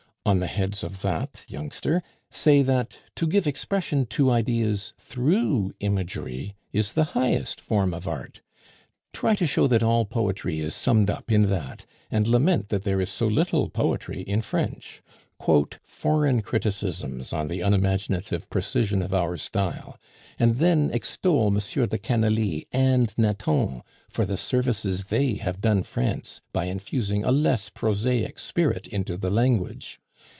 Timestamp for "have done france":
25.37-26.41